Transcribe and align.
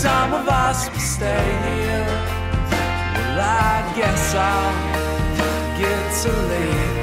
Some 0.00 0.32
of 0.32 0.48
us 0.48 0.88
will 0.88 0.98
stay 0.98 1.44
here. 1.74 2.06
Well, 3.16 3.38
I 3.38 3.92
guess 3.94 4.34
I'll 4.34 4.74
get 5.76 6.04
to 6.22 6.32
leave. 6.50 6.96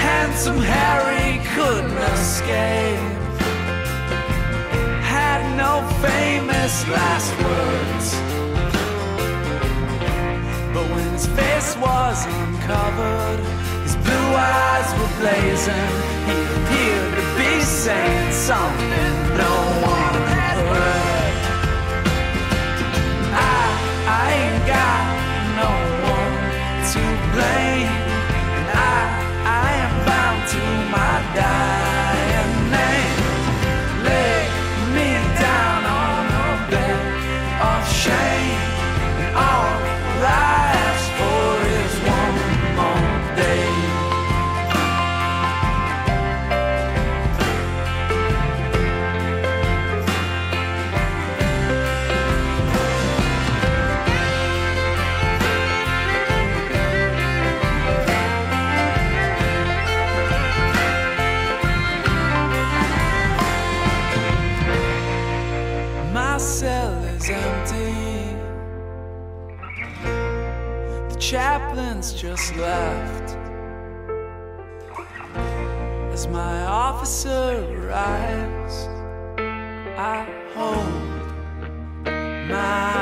Handsome 0.00 0.58
Harry 0.58 1.38
couldn't 1.54 1.96
escape. 2.14 2.98
Had 5.06 5.40
no 5.56 5.86
famous 6.02 6.74
last 6.88 7.30
words. 7.46 8.06
But 10.74 10.84
when 10.90 11.12
his 11.12 11.28
face 11.28 11.76
was 11.76 12.26
uncovered, 12.26 13.38
his 13.84 13.94
blue 13.94 14.30
eyes 14.34 14.88
were 14.98 15.12
blazing. 15.20 15.92
He 16.26 16.36
appeared 16.56 17.21
saying 17.64 18.32
something 18.32 19.36
no 19.36 19.82
one 19.86 20.01
cell 66.82 67.04
is 67.04 67.30
empty. 67.30 68.36
The 71.12 71.18
chaplain's 71.20 72.12
just 72.12 72.56
left. 72.56 73.36
As 76.12 76.26
my 76.26 76.56
officer 76.66 77.44
arrives, 77.72 78.76
I 80.14 80.18
hold 80.54 81.10
my 82.50 83.01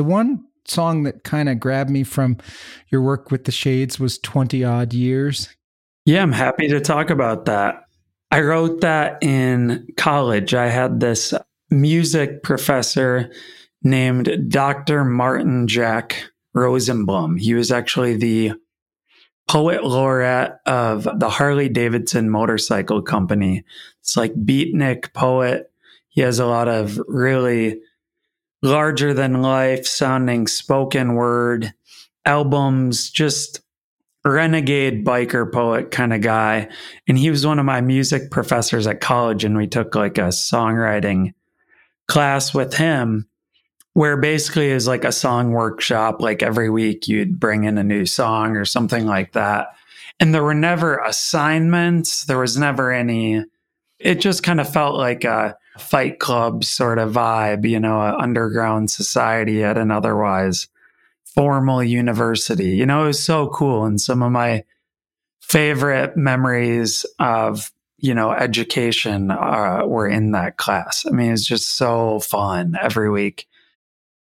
The 0.00 0.04
one 0.04 0.46
song 0.64 1.02
that 1.02 1.24
kind 1.24 1.50
of 1.50 1.60
grabbed 1.60 1.90
me 1.90 2.04
from 2.04 2.38
your 2.88 3.02
work 3.02 3.30
with 3.30 3.44
the 3.44 3.52
Shades 3.52 4.00
was 4.00 4.18
20 4.18 4.64
odd 4.64 4.94
years. 4.94 5.54
Yeah, 6.06 6.22
I'm 6.22 6.32
happy 6.32 6.68
to 6.68 6.80
talk 6.80 7.10
about 7.10 7.44
that. 7.44 7.82
I 8.30 8.40
wrote 8.40 8.80
that 8.80 9.22
in 9.22 9.86
college. 9.98 10.54
I 10.54 10.68
had 10.68 11.00
this 11.00 11.34
music 11.68 12.42
professor 12.42 13.30
named 13.82 14.48
Dr. 14.48 15.04
Martin 15.04 15.68
Jack 15.68 16.30
Rosenblum. 16.56 17.38
He 17.38 17.52
was 17.52 17.70
actually 17.70 18.16
the 18.16 18.52
poet 19.48 19.84
laureate 19.84 20.52
of 20.64 21.06
the 21.14 21.28
Harley 21.28 21.68
Davidson 21.68 22.30
Motorcycle 22.30 23.02
Company. 23.02 23.64
It's 24.00 24.16
like 24.16 24.32
beatnik 24.32 25.12
poet. 25.12 25.70
He 26.08 26.22
has 26.22 26.38
a 26.38 26.46
lot 26.46 26.68
of 26.68 26.98
really 27.06 27.82
larger 28.62 29.14
than 29.14 29.42
life 29.42 29.86
sounding 29.86 30.46
spoken 30.46 31.14
word 31.14 31.72
albums, 32.24 33.10
just 33.10 33.60
renegade 34.24 35.04
biker 35.04 35.50
poet 35.50 35.90
kind 35.90 36.12
of 36.12 36.20
guy. 36.20 36.68
And 37.08 37.16
he 37.16 37.30
was 37.30 37.46
one 37.46 37.58
of 37.58 37.64
my 37.64 37.80
music 37.80 38.30
professors 38.30 38.86
at 38.86 39.00
college, 39.00 39.44
and 39.44 39.56
we 39.56 39.66
took 39.66 39.94
like 39.94 40.18
a 40.18 40.28
songwriting 40.28 41.32
class 42.06 42.52
with 42.52 42.74
him 42.74 43.26
where 43.94 44.16
basically 44.16 44.70
is 44.70 44.86
like 44.86 45.04
a 45.04 45.12
song 45.12 45.52
workshop. 45.52 46.20
Like 46.20 46.42
every 46.42 46.70
week 46.70 47.08
you'd 47.08 47.40
bring 47.40 47.64
in 47.64 47.78
a 47.78 47.84
new 47.84 48.06
song 48.06 48.56
or 48.56 48.64
something 48.64 49.06
like 49.06 49.32
that. 49.32 49.68
And 50.20 50.34
there 50.34 50.44
were 50.44 50.54
never 50.54 50.98
assignments, 50.98 52.24
there 52.26 52.38
was 52.38 52.56
never 52.56 52.92
any, 52.92 53.44
it 53.98 54.20
just 54.20 54.42
kind 54.42 54.60
of 54.60 54.70
felt 54.70 54.96
like 54.96 55.24
a 55.24 55.56
fight 55.80 56.18
club 56.18 56.64
sort 56.64 56.98
of 56.98 57.12
vibe, 57.12 57.68
you 57.68 57.80
know, 57.80 58.00
an 58.00 58.14
underground 58.20 58.90
society 58.90 59.64
at 59.64 59.78
an 59.78 59.90
otherwise 59.90 60.68
formal 61.34 61.82
university. 61.82 62.70
You 62.70 62.86
know, 62.86 63.04
it 63.04 63.08
was 63.08 63.24
so 63.24 63.48
cool. 63.48 63.84
And 63.84 64.00
some 64.00 64.22
of 64.22 64.32
my 64.32 64.64
favorite 65.40 66.16
memories 66.16 67.04
of, 67.18 67.72
you 67.98 68.14
know, 68.14 68.32
education 68.32 69.30
uh, 69.30 69.82
were 69.84 70.08
in 70.08 70.32
that 70.32 70.56
class. 70.56 71.04
I 71.06 71.10
mean, 71.10 71.32
it's 71.32 71.44
just 71.44 71.76
so 71.76 72.20
fun 72.20 72.76
every 72.80 73.10
week. 73.10 73.46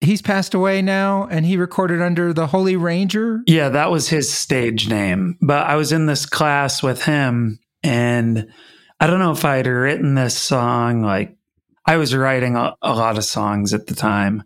He's 0.01 0.23
passed 0.23 0.55
away 0.55 0.81
now 0.81 1.29
and 1.31 1.45
he 1.45 1.59
recorded 1.59 2.01
under 2.01 2.33
the 2.33 2.47
Holy 2.47 2.77
Ranger. 2.77 3.43
Yeah, 3.47 3.69
that 3.69 3.91
was 3.91 4.09
his 4.09 4.33
stage 4.33 4.89
name. 4.89 5.37
But 5.43 5.67
I 5.67 5.77
was 5.77 5.93
in 5.93 6.07
this 6.07 6.25
class 6.25 6.83
with 6.83 7.05
him 7.05 7.59
and 7.83 8.49
I 8.99 9.07
don't 9.07 9.19
know 9.19 9.33
if 9.33 9.45
I'd 9.45 9.67
written 9.67 10.15
this 10.15 10.37
song. 10.37 11.03
Like, 11.03 11.37
I 11.87 11.97
was 11.97 12.15
writing 12.15 12.57
a, 12.57 12.77
a 12.83 12.95
lot 12.95 13.19
of 13.19 13.25
songs 13.25 13.75
at 13.75 13.87
the 13.87 13.95
time. 13.95 14.45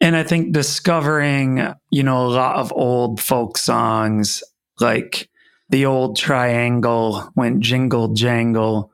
And 0.00 0.14
I 0.14 0.22
think 0.22 0.52
discovering, 0.52 1.74
you 1.90 2.02
know, 2.02 2.26
a 2.26 2.28
lot 2.28 2.56
of 2.56 2.72
old 2.72 3.20
folk 3.20 3.58
songs, 3.58 4.42
like 4.78 5.28
the 5.68 5.86
old 5.86 6.16
triangle 6.16 7.30
went 7.34 7.60
jingle 7.60 8.14
jangle, 8.14 8.92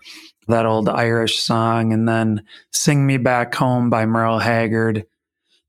that 0.49 0.67
old 0.67 0.88
Irish 0.88 1.41
song, 1.41 1.93
and 1.93 2.09
then 2.09 2.45
Sing 2.73 3.07
Me 3.07 3.17
Back 3.17 3.55
Home 3.57 3.91
by 3.91 4.07
Merle 4.07 4.38
Haggard. 4.38 5.07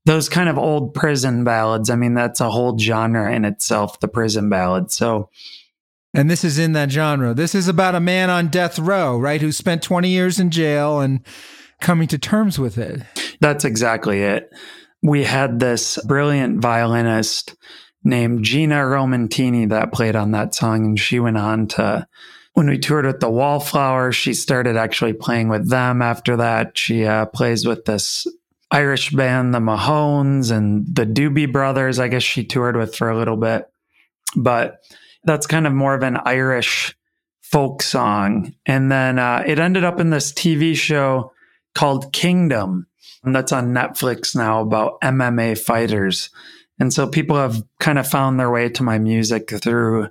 Those 0.04 0.28
kind 0.28 0.48
of 0.48 0.56
old 0.56 0.94
prison 0.94 1.44
ballads. 1.44 1.90
I 1.90 1.96
mean, 1.96 2.14
that's 2.14 2.40
a 2.40 2.50
whole 2.50 2.78
genre 2.78 3.32
in 3.32 3.44
itself, 3.44 4.00
the 4.00 4.08
prison 4.08 4.48
ballad. 4.48 4.90
So, 4.90 5.30
And 6.16 6.30
this 6.30 6.44
is 6.44 6.58
in 6.58 6.72
that 6.72 6.90
genre. 6.90 7.34
This 7.34 7.54
is 7.54 7.68
about 7.68 7.94
a 7.94 8.00
man 8.00 8.30
on 8.30 8.48
death 8.48 8.78
row, 8.78 9.18
right? 9.18 9.40
Who 9.40 9.52
spent 9.52 9.82
20 9.82 10.08
years 10.08 10.40
in 10.40 10.50
jail 10.50 11.00
and 11.00 11.20
coming 11.82 12.08
to 12.08 12.16
terms 12.16 12.58
with 12.58 12.78
it. 12.78 13.02
That's 13.40 13.66
exactly 13.66 14.22
it. 14.22 14.50
We 15.02 15.24
had 15.24 15.60
this 15.60 15.98
brilliant 16.06 16.60
violinist 16.62 17.54
named 18.02 18.44
Gina 18.44 18.76
Romantini 18.76 19.68
that 19.68 19.92
played 19.92 20.16
on 20.16 20.30
that 20.30 20.54
song, 20.54 20.86
and 20.86 20.98
she 20.98 21.20
went 21.20 21.36
on 21.36 21.66
to. 21.68 22.06
When 22.54 22.68
we 22.68 22.78
toured 22.78 23.04
with 23.04 23.20
the 23.20 23.28
Wallflowers, 23.28 24.16
she 24.16 24.32
started 24.32 24.78
actually 24.78 25.12
playing 25.12 25.50
with 25.50 25.68
them. 25.68 26.00
After 26.00 26.36
that, 26.38 26.78
she 26.78 27.04
uh, 27.04 27.26
plays 27.26 27.66
with 27.66 27.84
this 27.84 28.26
Irish 28.70 29.10
band, 29.10 29.52
the 29.52 29.58
Mahones, 29.58 30.50
and 30.50 30.86
the 30.86 31.04
Doobie 31.04 31.52
Brothers. 31.52 31.98
I 31.98 32.08
guess 32.08 32.22
she 32.22 32.42
toured 32.42 32.74
with 32.74 32.96
for 32.96 33.10
a 33.10 33.18
little 33.18 33.36
bit, 33.36 33.66
but 34.34 34.78
that's 35.26 35.46
kind 35.46 35.66
of 35.66 35.72
more 35.72 35.94
of 35.94 36.02
an 36.02 36.16
Irish 36.24 36.96
folk 37.42 37.82
song. 37.82 38.54
And 38.64 38.90
then 38.90 39.18
uh, 39.18 39.42
it 39.46 39.58
ended 39.58 39.84
up 39.84 40.00
in 40.00 40.10
this 40.10 40.32
TV 40.32 40.74
show 40.74 41.32
called 41.74 42.12
Kingdom. 42.12 42.86
that's 43.22 43.52
on 43.52 43.74
Netflix 43.74 44.34
now 44.34 44.62
about 44.62 45.00
MMA 45.00 45.58
fighters. 45.58 46.30
And 46.78 46.92
so 46.92 47.06
people 47.06 47.36
have 47.36 47.62
kind 47.80 47.98
of 47.98 48.08
found 48.08 48.38
their 48.38 48.50
way 48.50 48.68
to 48.70 48.82
my 48.82 48.98
music 48.98 49.50
through 49.50 50.08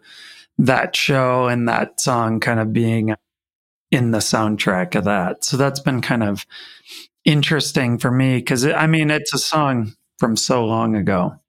that 0.57 0.95
show 0.95 1.47
and 1.47 1.67
that 1.67 1.99
song 1.99 2.39
kind 2.39 2.59
of 2.59 2.73
being 2.73 3.15
in 3.91 4.11
the 4.11 4.19
soundtrack 4.19 4.95
of 4.95 5.05
that. 5.05 5.43
So 5.43 5.57
that's 5.57 5.79
been 5.79 6.01
kind 6.01 6.23
of 6.23 6.45
interesting 7.23 7.97
for 7.97 8.11
me 8.11 8.37
because 8.37 8.65
I 8.65 8.87
mean, 8.87 9.11
it's 9.11 9.33
a 9.33 9.37
song 9.37 9.93
from 10.17 10.35
so 10.35 10.65
long 10.65 10.95
ago. 10.95 11.39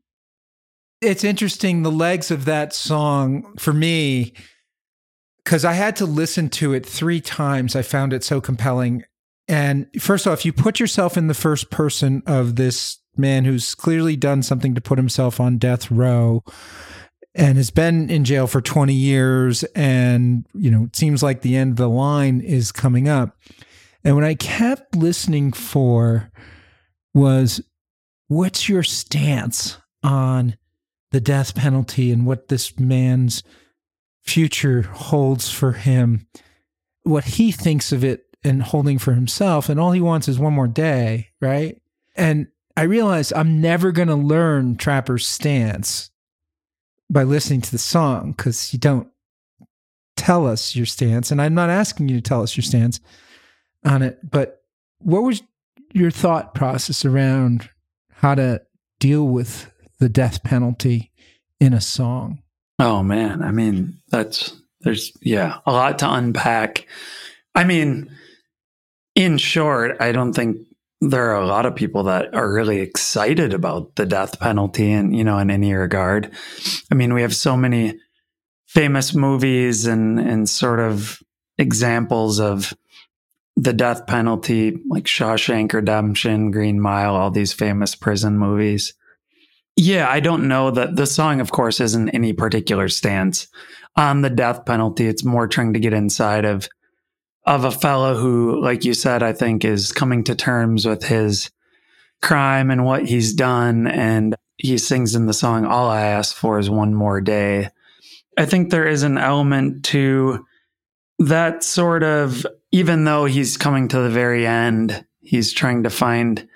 It's 1.00 1.24
interesting 1.24 1.82
the 1.82 1.90
legs 1.90 2.30
of 2.30 2.46
that 2.46 2.72
song 2.72 3.54
for 3.58 3.72
me 3.72 4.32
because 5.44 5.64
I 5.64 5.74
had 5.74 5.96
to 5.96 6.06
listen 6.06 6.48
to 6.50 6.72
it 6.72 6.86
three 6.86 7.20
times. 7.20 7.76
I 7.76 7.82
found 7.82 8.12
it 8.12 8.24
so 8.24 8.40
compelling. 8.40 9.04
And 9.46 9.86
first 10.00 10.26
off, 10.26 10.44
you 10.44 10.52
put 10.52 10.80
yourself 10.80 11.16
in 11.16 11.28
the 11.28 11.34
first 11.34 11.70
person 11.70 12.22
of 12.26 12.56
this 12.56 12.98
man 13.16 13.44
who's 13.44 13.74
clearly 13.74 14.16
done 14.16 14.42
something 14.42 14.74
to 14.74 14.80
put 14.80 14.98
himself 14.98 15.40
on 15.40 15.58
death 15.58 15.90
row 15.90 16.42
and 17.34 17.56
has 17.56 17.70
been 17.70 18.08
in 18.10 18.24
jail 18.24 18.46
for 18.46 18.60
20 18.60 18.92
years 18.92 19.62
and 19.74 20.46
you 20.54 20.70
know 20.70 20.84
it 20.84 20.96
seems 20.96 21.22
like 21.22 21.42
the 21.42 21.56
end 21.56 21.72
of 21.72 21.76
the 21.76 21.88
line 21.88 22.40
is 22.40 22.72
coming 22.72 23.08
up 23.08 23.36
and 24.04 24.14
what 24.14 24.24
i 24.24 24.34
kept 24.34 24.96
listening 24.96 25.52
for 25.52 26.30
was 27.14 27.60
what's 28.28 28.68
your 28.68 28.82
stance 28.82 29.78
on 30.02 30.56
the 31.16 31.20
death 31.20 31.54
penalty 31.54 32.12
and 32.12 32.26
what 32.26 32.48
this 32.48 32.78
man's 32.78 33.42
future 34.22 34.82
holds 34.82 35.50
for 35.50 35.72
him 35.72 36.26
what 37.04 37.24
he 37.24 37.50
thinks 37.50 37.92
of 37.92 38.04
it 38.04 38.24
and 38.44 38.62
holding 38.62 38.98
for 38.98 39.14
himself 39.14 39.68
and 39.68 39.80
all 39.80 39.92
he 39.92 40.00
wants 40.00 40.28
is 40.28 40.38
one 40.38 40.52
more 40.52 40.68
day 40.68 41.28
right 41.40 41.80
and 42.16 42.48
i 42.76 42.82
realized 42.82 43.32
i'm 43.34 43.60
never 43.60 43.92
going 43.92 44.08
to 44.08 44.14
learn 44.14 44.76
trapper's 44.76 45.26
stance 45.26 46.10
by 47.08 47.22
listening 47.22 47.60
to 47.60 47.70
the 47.70 47.78
song 47.78 48.32
because 48.32 48.72
you 48.72 48.78
don't 48.78 49.08
tell 50.16 50.46
us 50.46 50.74
your 50.74 50.86
stance. 50.86 51.30
And 51.30 51.40
I'm 51.40 51.54
not 51.54 51.70
asking 51.70 52.08
you 52.08 52.16
to 52.16 52.22
tell 52.22 52.42
us 52.42 52.56
your 52.56 52.64
stance 52.64 53.00
on 53.84 54.02
it, 54.02 54.18
but 54.28 54.62
what 54.98 55.22
was 55.22 55.42
your 55.92 56.10
thought 56.10 56.54
process 56.54 57.04
around 57.04 57.68
how 58.12 58.34
to 58.34 58.62
deal 58.98 59.28
with 59.28 59.70
the 59.98 60.08
death 60.08 60.42
penalty 60.42 61.10
in 61.60 61.72
a 61.72 61.80
song? 61.80 62.42
Oh 62.78 63.02
man, 63.02 63.42
I 63.42 63.52
mean, 63.52 63.98
that's 64.08 64.54
there's 64.80 65.12
yeah, 65.20 65.58
a 65.66 65.72
lot 65.72 65.98
to 66.00 66.12
unpack. 66.12 66.86
I 67.54 67.64
mean, 67.64 68.10
in 69.14 69.38
short, 69.38 69.96
I 70.00 70.12
don't 70.12 70.34
think 70.34 70.58
there 71.00 71.30
are 71.30 71.40
a 71.40 71.46
lot 71.46 71.66
of 71.66 71.74
people 71.74 72.04
that 72.04 72.34
are 72.34 72.52
really 72.52 72.80
excited 72.80 73.52
about 73.52 73.96
the 73.96 74.06
death 74.06 74.38
penalty 74.40 74.90
and 74.92 75.14
you 75.14 75.24
know 75.24 75.38
in 75.38 75.50
any 75.50 75.72
regard 75.74 76.30
i 76.90 76.94
mean 76.94 77.12
we 77.12 77.22
have 77.22 77.34
so 77.34 77.56
many 77.56 77.98
famous 78.66 79.14
movies 79.14 79.86
and 79.86 80.18
and 80.18 80.48
sort 80.48 80.80
of 80.80 81.22
examples 81.58 82.40
of 82.40 82.72
the 83.56 83.72
death 83.72 84.06
penalty 84.06 84.78
like 84.88 85.04
shawshank 85.04 85.72
redemption 85.72 86.50
green 86.50 86.80
mile 86.80 87.14
all 87.14 87.30
these 87.30 87.52
famous 87.52 87.94
prison 87.94 88.38
movies 88.38 88.94
yeah 89.76 90.08
i 90.08 90.20
don't 90.20 90.48
know 90.48 90.70
that 90.70 90.96
the 90.96 91.06
song 91.06 91.40
of 91.40 91.52
course 91.52 91.80
isn't 91.80 92.08
any 92.10 92.32
particular 92.32 92.88
stance 92.88 93.48
on 93.96 94.22
the 94.22 94.30
death 94.30 94.64
penalty 94.64 95.06
it's 95.06 95.24
more 95.24 95.46
trying 95.46 95.72
to 95.72 95.80
get 95.80 95.92
inside 95.92 96.44
of 96.44 96.68
of 97.46 97.64
a 97.64 97.70
fellow 97.70 98.16
who, 98.16 98.60
like 98.60 98.84
you 98.84 98.92
said, 98.92 99.22
I 99.22 99.32
think 99.32 99.64
is 99.64 99.92
coming 99.92 100.24
to 100.24 100.34
terms 100.34 100.84
with 100.84 101.04
his 101.04 101.50
crime 102.20 102.70
and 102.70 102.84
what 102.84 103.06
he's 103.06 103.32
done. 103.32 103.86
And 103.86 104.34
he 104.58 104.76
sings 104.78 105.14
in 105.14 105.26
the 105.26 105.34
song, 105.34 105.64
All 105.64 105.88
I 105.88 106.02
Ask 106.02 106.34
For 106.34 106.58
Is 106.58 106.68
One 106.68 106.94
More 106.94 107.20
Day. 107.20 107.70
I 108.36 108.46
think 108.46 108.70
there 108.70 108.86
is 108.86 109.04
an 109.04 109.16
element 109.16 109.84
to 109.86 110.44
that 111.20 111.62
sort 111.62 112.02
of, 112.02 112.44
even 112.72 113.04
though 113.04 113.24
he's 113.24 113.56
coming 113.56 113.88
to 113.88 114.00
the 114.00 114.10
very 114.10 114.46
end, 114.46 115.06
he's 115.20 115.52
trying 115.52 115.84
to 115.84 115.90
find 115.90 116.46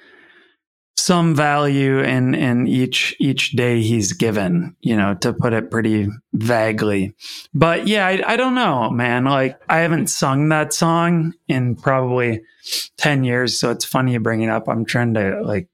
some 1.01 1.35
value 1.35 2.01
in 2.01 2.35
in 2.35 2.67
each 2.67 3.17
each 3.19 3.53
day 3.53 3.81
he's 3.81 4.13
given 4.13 4.77
you 4.81 4.97
know 4.97 5.15
to 5.15 5.33
put 5.33 5.53
it 5.53 5.71
pretty 5.71 6.09
vaguely. 6.33 7.15
But 7.55 7.87
yeah 7.87 8.07
I, 8.07 8.23
I 8.33 8.37
don't 8.37 8.55
know 8.55 8.91
man. 8.91 9.25
Like 9.25 9.61
i 9.69 9.79
haven't 9.79 10.09
sung 10.09 10.49
that 10.51 10.73
song 10.73 11.35
in 11.49 11.77
probably 11.77 12.43
10 12.99 13.25
years 13.25 13.59
so 13.59 13.71
it's 13.71 13.85
funny 13.85 14.13
you 14.13 14.21
bring 14.21 14.43
it 14.43 14.51
up. 14.51 14.69
I'm 14.69 14.85
trying 14.85 15.15
to 15.15 15.41
like 15.43 15.69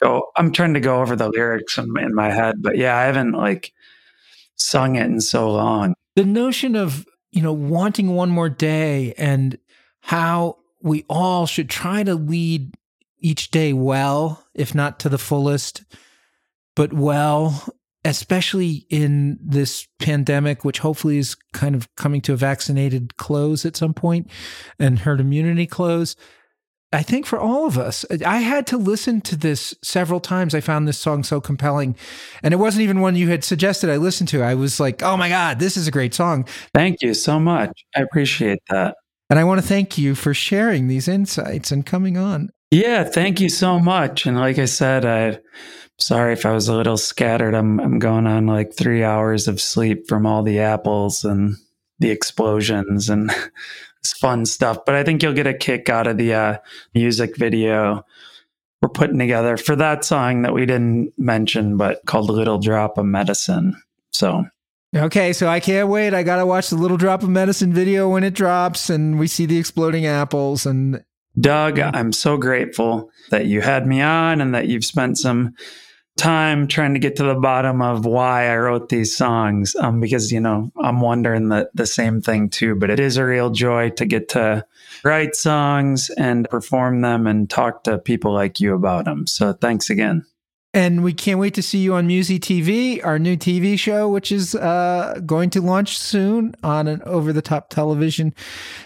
go 0.00 0.30
i'm 0.36 0.50
trying 0.50 0.72
to 0.74 0.80
go 0.80 1.02
over 1.02 1.14
the 1.14 1.28
lyrics 1.28 1.76
in, 1.76 1.92
in 1.98 2.14
my 2.14 2.30
head 2.30 2.54
but 2.60 2.78
yeah 2.78 2.96
i 2.96 3.02
haven't 3.02 3.32
like 3.32 3.74
sung 4.60 4.96
it 4.96 5.06
in 5.06 5.20
so 5.20 5.50
long. 5.50 5.94
The 6.16 6.24
notion 6.24 6.76
of 6.76 7.06
you 7.32 7.42
know 7.42 7.52
wanting 7.52 8.14
one 8.14 8.30
more 8.30 8.48
day 8.48 9.14
and 9.16 9.58
how 10.00 10.58
we 10.82 11.04
all 11.08 11.46
should 11.46 11.70
try 11.70 12.02
to 12.02 12.14
lead 12.14 12.74
each 13.20 13.50
day 13.50 13.72
well, 13.72 14.46
if 14.54 14.74
not 14.74 14.98
to 15.00 15.08
the 15.08 15.18
fullest, 15.18 15.84
but 16.76 16.92
well, 16.92 17.68
especially 18.04 18.86
in 18.88 19.38
this 19.42 19.86
pandemic, 19.98 20.64
which 20.64 20.78
hopefully 20.78 21.18
is 21.18 21.36
kind 21.52 21.74
of 21.74 21.88
coming 21.96 22.20
to 22.22 22.32
a 22.32 22.36
vaccinated 22.36 23.16
close 23.16 23.66
at 23.66 23.76
some 23.76 23.94
point 23.94 24.30
and 24.78 25.00
herd 25.00 25.20
immunity 25.20 25.66
close. 25.66 26.16
I 26.92 27.02
think 27.02 27.24
for 27.24 27.38
all 27.38 27.66
of 27.66 27.78
us, 27.78 28.04
I 28.26 28.38
had 28.38 28.66
to 28.68 28.76
listen 28.76 29.20
to 29.22 29.36
this 29.36 29.74
several 29.82 30.18
times. 30.18 30.54
I 30.54 30.60
found 30.60 30.88
this 30.88 30.98
song 30.98 31.22
so 31.22 31.40
compelling. 31.40 31.94
And 32.42 32.52
it 32.52 32.56
wasn't 32.56 32.82
even 32.82 33.00
one 33.00 33.14
you 33.14 33.28
had 33.28 33.44
suggested 33.44 33.90
I 33.90 33.96
listened 33.96 34.28
to. 34.30 34.42
I 34.42 34.54
was 34.54 34.80
like, 34.80 35.02
oh 35.02 35.16
my 35.16 35.28
God, 35.28 35.60
this 35.60 35.76
is 35.76 35.86
a 35.86 35.92
great 35.92 36.14
song. 36.14 36.46
Thank 36.74 37.00
you 37.00 37.14
so 37.14 37.38
much. 37.38 37.84
I 37.94 38.00
appreciate 38.00 38.58
that. 38.70 38.96
And 39.28 39.38
I 39.38 39.44
want 39.44 39.60
to 39.60 39.66
thank 39.66 39.98
you 39.98 40.16
for 40.16 40.34
sharing 40.34 40.88
these 40.88 41.06
insights 41.06 41.70
and 41.70 41.86
coming 41.86 42.16
on. 42.16 42.50
Yeah, 42.70 43.04
thank 43.04 43.40
you 43.40 43.48
so 43.48 43.78
much. 43.80 44.26
And 44.26 44.38
like 44.38 44.58
I 44.58 44.66
said, 44.66 45.04
I 45.04 45.40
sorry 45.98 46.32
if 46.32 46.46
I 46.46 46.52
was 46.52 46.68
a 46.68 46.74
little 46.74 46.96
scattered. 46.96 47.54
I'm 47.54 47.80
I'm 47.80 47.98
going 47.98 48.26
on 48.26 48.46
like 48.46 48.72
three 48.72 49.02
hours 49.02 49.48
of 49.48 49.60
sleep 49.60 50.08
from 50.08 50.26
all 50.26 50.42
the 50.42 50.60
apples 50.60 51.24
and 51.24 51.56
the 51.98 52.10
explosions 52.10 53.10
and 53.10 53.30
it's 54.00 54.12
fun 54.18 54.46
stuff. 54.46 54.78
But 54.86 54.94
I 54.94 55.02
think 55.02 55.22
you'll 55.22 55.32
get 55.32 55.46
a 55.46 55.54
kick 55.54 55.88
out 55.88 56.06
of 56.06 56.16
the 56.16 56.34
uh, 56.34 56.58
music 56.94 57.36
video 57.36 58.04
we're 58.82 58.88
putting 58.88 59.18
together 59.18 59.56
for 59.56 59.76
that 59.76 60.04
song 60.04 60.42
that 60.42 60.54
we 60.54 60.64
didn't 60.64 61.12
mention, 61.18 61.76
but 61.76 62.00
called 62.06 62.30
"Little 62.30 62.58
Drop 62.58 62.96
of 62.98 63.04
Medicine." 63.04 63.80
So 64.12 64.46
Okay, 64.96 65.32
so 65.32 65.46
I 65.46 65.60
can't 65.60 65.88
wait. 65.88 66.14
I 66.14 66.24
got 66.24 66.36
to 66.36 66.46
watch 66.46 66.70
the 66.70 66.76
Little 66.76 66.96
Drop 66.96 67.22
of 67.22 67.28
Medicine 67.28 67.72
video 67.72 68.08
when 68.08 68.24
it 68.24 68.34
drops 68.34 68.90
and 68.90 69.20
we 69.20 69.28
see 69.28 69.46
the 69.46 69.58
exploding 69.58 70.04
apples 70.04 70.66
and 70.66 71.04
Doug, 71.38 71.78
I'm 71.78 72.12
so 72.12 72.36
grateful 72.36 73.10
that 73.30 73.46
you 73.46 73.60
had 73.60 73.86
me 73.86 74.00
on 74.00 74.40
and 74.40 74.54
that 74.54 74.68
you've 74.68 74.84
spent 74.84 75.18
some 75.18 75.54
time 76.16 76.66
trying 76.66 76.92
to 76.92 77.00
get 77.00 77.16
to 77.16 77.22
the 77.22 77.34
bottom 77.34 77.80
of 77.80 78.04
why 78.04 78.48
I 78.52 78.56
wrote 78.58 78.88
these 78.88 79.16
songs. 79.16 79.74
Um, 79.76 80.00
because, 80.00 80.30
you 80.30 80.40
know, 80.40 80.70
I'm 80.82 81.00
wondering 81.00 81.48
the, 81.48 81.70
the 81.72 81.86
same 81.86 82.20
thing 82.20 82.50
too, 82.50 82.74
but 82.74 82.90
it 82.90 83.00
is 83.00 83.16
a 83.16 83.24
real 83.24 83.50
joy 83.50 83.90
to 83.90 84.04
get 84.04 84.28
to 84.30 84.66
write 85.02 85.34
songs 85.34 86.10
and 86.10 86.48
perform 86.50 87.00
them 87.00 87.26
and 87.26 87.48
talk 87.48 87.84
to 87.84 87.98
people 87.98 88.32
like 88.32 88.60
you 88.60 88.74
about 88.74 89.06
them. 89.06 89.26
So 89.26 89.52
thanks 89.52 89.88
again. 89.88 90.26
And 90.72 91.02
we 91.02 91.12
can't 91.12 91.40
wait 91.40 91.54
to 91.54 91.62
see 91.62 91.78
you 91.78 91.94
on 91.94 92.06
Musi 92.06 92.38
TV, 92.38 93.04
our 93.04 93.18
new 93.18 93.36
TV 93.36 93.76
show, 93.76 94.08
which 94.08 94.30
is 94.30 94.54
uh, 94.54 95.18
going 95.26 95.50
to 95.50 95.60
launch 95.60 95.98
soon 95.98 96.54
on 96.62 96.86
an 96.86 97.02
over 97.02 97.32
the 97.32 97.42
top 97.42 97.70
television 97.70 98.32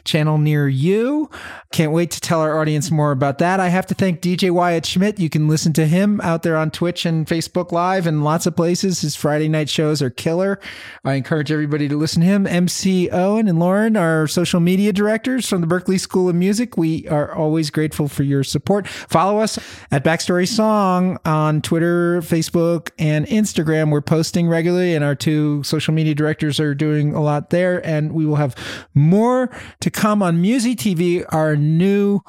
channel 0.03 0.39
near 0.39 0.67
you. 0.67 1.29
Can't 1.73 1.93
wait 1.93 2.11
to 2.13 2.21
tell 2.23 2.41
our 2.41 2.59
audience 2.59 2.91
more 2.91 3.11
about 3.11 3.37
that. 3.39 3.61
I 3.61 3.69
have 3.69 3.85
to 3.89 3.95
thank 3.95 4.23
DJ 4.23 4.51
Wyatt 4.51 4.87
Schmidt. 4.87 5.19
You 5.19 5.29
can 5.29 5.47
listen 5.47 5.75
to 5.75 5.87
him 5.87 6.23
out 6.23 6.43
there 6.43 6.57
on 6.57 6.71
Twitch 6.71 7.05
and 7.05 7.27
Facebook 7.27 7.71
Live 7.71 8.07
and 8.07 8.25
lots 8.25 8.47
of 8.47 8.57
places. 8.57 9.03
His 9.03 9.15
Friday 9.15 9.49
night 9.49 9.69
shows 9.69 10.01
are 10.01 10.09
killer. 10.09 10.61
I 11.05 11.15
encourage 11.15 11.53
everybody 11.53 11.87
to 11.89 11.99
listen 11.99 12.23
to 12.23 12.27
him. 12.27 12.47
MC 12.47 13.11
Owen 13.11 13.47
and 13.47 13.59
Lauren, 13.59 13.99
our 13.99 14.27
social 14.27 14.61
media 14.61 14.91
directors 14.91 15.47
from 15.47 15.61
the 15.61 15.67
Berklee 15.67 16.01
School 16.01 16.31
of 16.31 16.35
Music. 16.35 16.79
We 16.79 17.07
are 17.09 17.35
always 17.35 17.69
grateful 17.69 18.09
for 18.09 18.23
your 18.23 18.43
support. 18.43 18.89
Follow 18.89 19.39
us 19.41 19.59
at 19.91 20.03
Backstory 20.03 20.49
Song 20.49 21.19
on 21.27 21.61
Twitter. 21.61 21.74
Twitter, 21.75 22.21
Facebook, 22.21 22.91
and 23.01 23.27
Instagram. 23.27 23.91
We're 23.91 24.01
posting 24.01 24.47
regularly, 24.47 24.95
and 24.95 25.05
our 25.05 25.17
two 25.17 25.61
social 25.65 25.93
media 25.93 26.15
directors 26.15 26.61
are 26.61 26.73
doing 26.73 27.17
a 27.17 27.21
lot 27.21 27.51
there. 27.51 27.85
And 27.85 28.13
we 28.13 28.25
will 28.25 28.37
have 28.37 28.55
more 28.95 29.51
to 29.81 29.91
come 29.91 30.23
on 30.23 30.41
Musi 30.41 30.77
TV, 30.77 31.25
our 31.31 31.57
new 31.57 32.21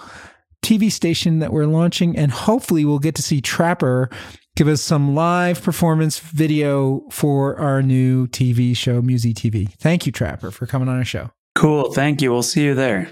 TV 0.63 0.91
station 0.91 1.37
that 1.39 1.53
we're 1.53 1.67
launching. 1.67 2.17
And 2.17 2.31
hopefully, 2.31 2.85
we'll 2.85 2.97
get 2.97 3.13
to 3.15 3.21
see 3.21 3.39
Trapper 3.39 4.09
give 4.55 4.67
us 4.67 4.81
some 4.81 5.13
live 5.13 5.61
performance 5.61 6.17
video 6.17 7.03
for 7.11 7.55
our 7.59 7.83
new 7.83 8.25
TV 8.25 8.75
show, 8.75 8.99
Musi 8.99 9.31
TV. 9.31 9.71
Thank 9.73 10.07
you, 10.07 10.11
Trapper, 10.11 10.49
for 10.49 10.65
coming 10.65 10.89
on 10.89 10.97
our 10.97 11.05
show. 11.05 11.29
Cool. 11.53 11.93
Thank 11.93 12.23
you. 12.23 12.31
We'll 12.31 12.41
see 12.41 12.63
you 12.63 12.73
there. 12.73 13.11